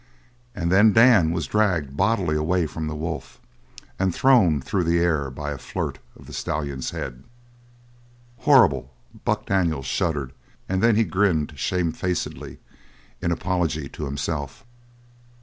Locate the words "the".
2.87-2.95, 4.83-4.97, 6.25-6.33